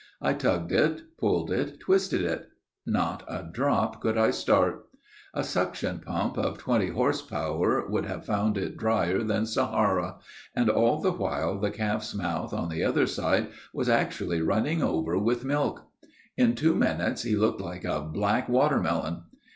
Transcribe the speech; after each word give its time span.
I 0.19 0.33
tugged 0.33 0.71
it, 0.71 1.15
pulled 1.19 1.51
it, 1.51 1.79
twisted 1.79 2.23
it. 2.23 2.47
Not 2.87 3.21
a 3.27 3.43
drop 3.43 3.99
could 4.01 4.17
I 4.17 4.31
start. 4.31 4.89
A 5.35 5.43
suction 5.43 5.99
pump 5.99 6.39
of 6.39 6.57
twenty 6.57 6.87
horse 6.89 7.21
power 7.21 7.87
would 7.87 8.07
have 8.07 8.25
found 8.25 8.57
it 8.57 8.77
drier 8.77 9.21
than 9.21 9.45
Sahara, 9.45 10.15
and 10.55 10.71
all 10.71 10.99
the 11.01 11.11
while 11.11 11.59
the 11.59 11.69
calf's 11.69 12.15
mouth, 12.15 12.51
on 12.51 12.69
the 12.69 12.83
other 12.83 13.05
side, 13.05 13.49
was 13.75 13.89
actually 13.89 14.41
running 14.41 14.81
over 14.81 15.19
with 15.19 15.45
milk! 15.45 15.85
In 16.35 16.55
two 16.55 16.73
minutes 16.73 17.21
he 17.21 17.35
looked 17.35 17.61
like 17.61 17.83
a 17.85 18.01
black 18.01 18.49
watermelon. 18.49 19.21